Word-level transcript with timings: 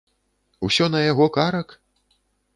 Усё 0.67 0.87
на 0.95 1.03
яго 1.11 1.29
карак? 1.37 1.79